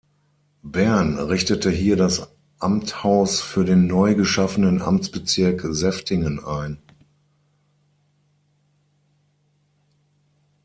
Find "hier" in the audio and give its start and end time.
1.69-1.95